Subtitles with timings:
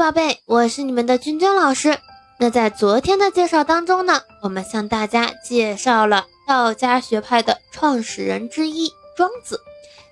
[0.00, 1.98] 宝贝，我是你们的君君老师。
[2.38, 9.60] 那在昨天的介绍当中呢，我们向大家介绍了道家学派的创始人之一庄子。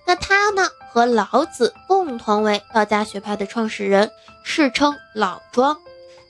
[0.06, 4.10] 那他呢和老子共同为道家学派的创始人，
[4.44, 5.78] 世称老庄。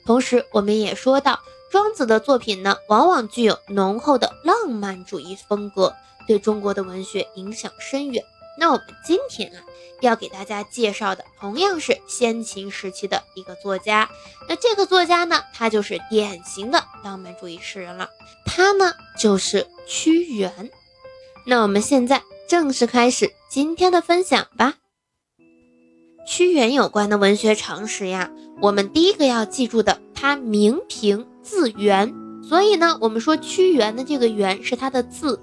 [0.05, 1.37] 同时，我们也说到
[1.69, 5.93] 庄子的作品呢，往往具有浓厚的浪漫主义风格，
[6.25, 8.23] 对中国的文学影响深远。
[8.59, 9.63] 那我们今天啊，
[10.01, 14.09] 要给大家介绍的同样是先秦时期的一个作家。
[14.49, 18.09] 那这个作家呢，他就是典型的浪漫主义诗人了。
[18.45, 20.69] 他呢，就是屈原。
[21.45, 24.75] 那我们现在正式开始今天的分享吧。
[26.27, 28.29] 屈原有关的文学常识呀，
[28.61, 35.41] 我们第一个要记住的，他名平字源，所以呢，我们说屈原的这个原是他的字。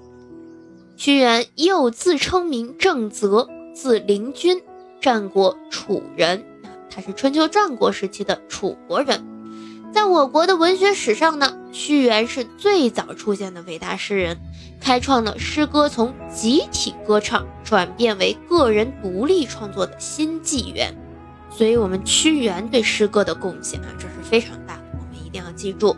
[0.97, 4.63] 屈原又自称名正则，字灵均，
[4.99, 6.43] 战国楚人。
[6.89, 9.23] 他是春秋战国时期的楚国人。
[9.93, 14.37] 在我国的文学史上呢，屈原是最早出现的伟大诗人，
[14.81, 20.97] 开创了诗歌从集体歌唱转变为个人独立创作的新纪元。
[21.51, 25.95] 所以，我们屈原对诗歌的贡献啊，这是非常大的，我们一定要记住。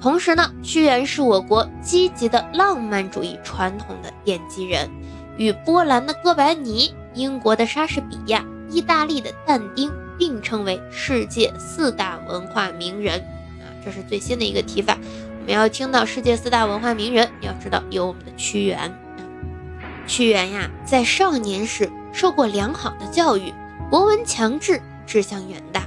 [0.00, 4.88] 同时呢，屈原是我国积极的浪漫主义传统的奠基人，
[5.36, 13.20] 与波兰的哥白尼、英国的莎士比亚、意大利的但丁并称为世界四大文化名人。
[13.60, 14.96] 啊，这是最新的一个提法。
[15.40, 18.90] 我们要听到世界四大文化名人，要知道有我们的屈原。
[20.06, 23.52] 屈原呀，在少年时受过良好的教育，
[23.90, 25.82] 博闻强志，志向远大。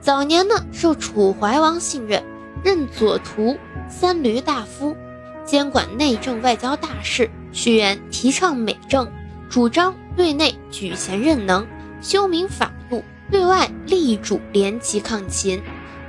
[0.00, 2.22] 早年呢，受楚怀王信任。
[2.62, 3.56] 任左徒、
[3.88, 4.96] 三闾大夫，
[5.44, 7.30] 监管内政外交大事。
[7.52, 9.10] 屈原提倡美政，
[9.48, 11.66] 主张对内举贤任能，
[12.00, 15.60] 修明法度，对外力主联齐抗秦。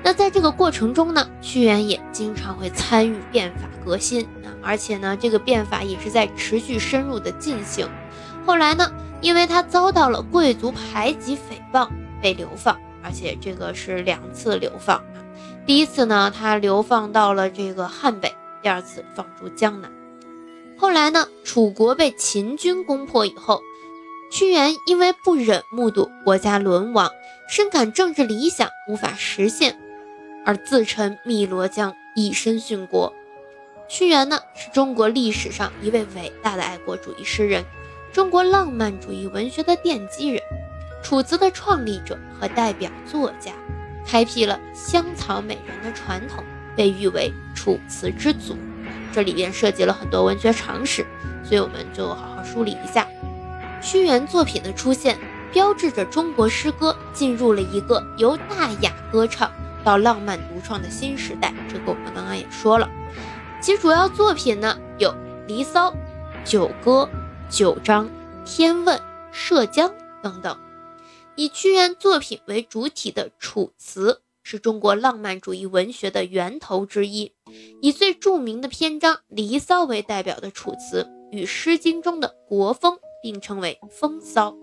[0.03, 4.27] 那在这个过程中呢，屈原也经常会参与变法革新，
[4.61, 7.87] 而且呢，这个变法也是在持续深入的进行。
[8.45, 11.39] 后来呢，因为他遭到了贵族排挤诽
[11.71, 11.87] 谤，
[12.21, 15.01] 被流放，而且这个是两次流放。
[15.65, 18.29] 第一次呢，他流放到了这个汉北；
[18.61, 19.91] 第二次放逐江南。
[20.77, 23.61] 后来呢，楚国被秦军攻破以后，
[24.31, 27.11] 屈原因为不忍目睹国家沦亡，
[27.47, 29.77] 深感政治理想无法实现，
[30.45, 33.13] 而自沉汨罗江，以身殉国。
[33.87, 37.63] 屈原呢，是中国历史上一位伟大的爱国主义诗人，
[38.11, 40.41] 中国浪漫主义文学的奠基人，
[41.03, 43.51] 楚辞的创立者和代表作家。
[44.05, 46.43] 开辟了香草美人的传统，
[46.75, 48.57] 被誉为楚辞之祖。
[49.13, 51.05] 这里边涉及了很多文学常识，
[51.43, 53.05] 所以我们就好好梳理一下。
[53.81, 55.17] 屈原作品的出现，
[55.51, 59.51] 标志着中国诗歌进入了一个由大雅歌唱
[59.83, 61.53] 到浪漫独创的新时代。
[61.67, 62.89] 这个我们刚刚也说了，
[63.59, 65.09] 其主要作品呢有
[65.47, 65.91] 《离骚》
[66.45, 67.09] 《九歌》
[67.57, 68.05] 《九章》
[68.45, 68.97] 《天问》
[69.31, 69.89] 《涉江》
[70.21, 70.57] 等等。
[71.35, 77.31] 以屈原作品为主体的《楚辞》是中国浪漫主义文学的源头之一。
[77.81, 84.55] 以最著名的篇章《离骚》为代表的《楚辞》，与《诗经》中的国风并称为风骚，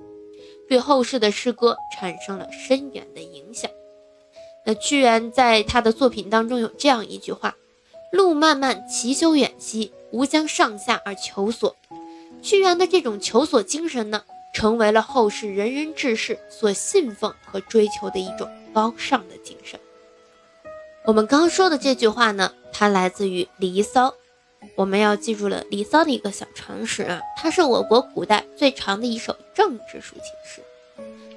[0.69, 3.71] 对后世的诗歌产生了深远的影响。
[4.67, 7.57] 那屈原在他的作品当中有这样一句话
[8.13, 11.75] ：“路漫漫其修远兮，吾将上下而求索。”
[12.43, 14.25] 屈原的这种求索精神呢？
[14.59, 19.79] 成为了后世仁人志士所信奉和追求的一种高尚的精神。
[21.05, 24.09] 我们刚说的这句话呢，它来自于《离骚》。
[24.75, 30.61] 我们要记住了《离骚》的一个小常识啊，它是我国古代最长的一首政治抒情诗。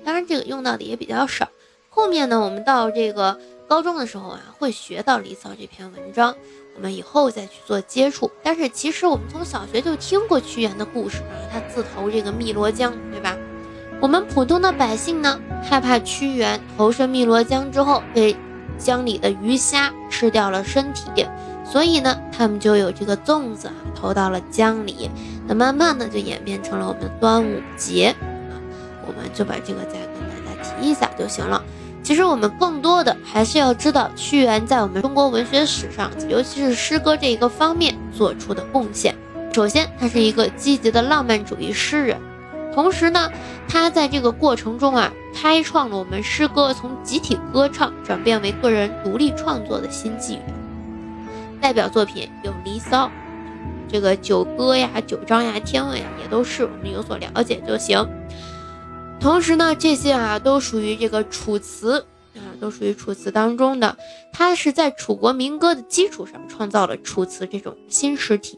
[0.04, 1.48] 当然，这个用到的也比较少。
[1.90, 3.40] 后面呢，我们到这个
[3.72, 6.36] 高中的时候啊，会学到《离骚》这篇文章。
[6.76, 13.38] 我们以后再去做接触，但是其实我们从小学就听过屈原的故事啊，他自投这个汨罗江，对吧？
[14.02, 18.36] 我们普通的百姓呢，害怕屈原投身汨罗江之后被
[18.78, 21.26] 江里的鱼虾吃掉了身体，
[21.64, 25.10] 所以呢，他们就有这个粽子啊投到了江里，
[25.48, 28.08] 那慢慢的就演变成了我们的端午节
[28.50, 28.60] 啊，
[29.08, 31.64] 我们就把这个再跟大家提一下就行了。
[32.12, 39.16] 其实我们更多的还是要知道屈原在我们中国文学史上，尤其是诗歌这一个方面做出的贡献。
[39.54, 42.20] 首先，他是一个积极的浪漫主义诗人，
[42.76, 43.32] 同时呢，
[43.66, 50.44] 他在这个过程中啊，开创了我们诗歌从集体歌唱转变为个人独立创作的新纪元。
[51.62, 53.06] 代表作品有《离骚》，
[53.88, 58.06] 这个《九歌》呀、《九章》呀、《天问》呀，也都是我们有所了解就行。
[59.22, 62.00] 同时呢，这些啊都属于这个《楚辞》
[62.40, 63.96] 啊，都属于楚辞当中的。
[64.34, 68.58] 它是在楚国民歌的基础上创造了楚辞这种新诗体。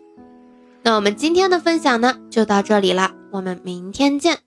[0.81, 4.43] 那我们今天的分享呢，就到这里了，我们明天见。